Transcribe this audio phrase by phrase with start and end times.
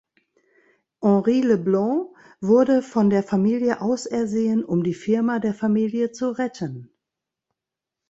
[1.03, 2.07] Henri Leblanc
[2.39, 6.89] wurde von der Familie ausersehen, um die Firma der Familie zu retten.